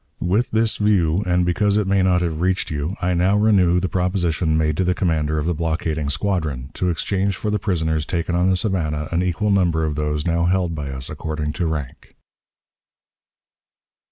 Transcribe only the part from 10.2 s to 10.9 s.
now held by